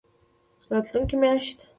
راتلونکې 0.71 1.15
میاشت 1.21 1.57